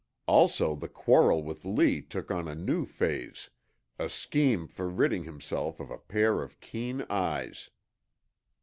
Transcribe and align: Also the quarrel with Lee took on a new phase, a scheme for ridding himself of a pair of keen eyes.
Also 0.25 0.73
the 0.75 0.87
quarrel 0.87 1.43
with 1.43 1.63
Lee 1.63 2.01
took 2.01 2.31
on 2.31 2.47
a 2.47 2.55
new 2.55 2.87
phase, 2.87 3.51
a 3.99 4.09
scheme 4.09 4.65
for 4.65 4.89
ridding 4.89 5.25
himself 5.25 5.79
of 5.79 5.91
a 5.91 5.99
pair 5.99 6.41
of 6.41 6.59
keen 6.59 7.05
eyes. 7.07 7.69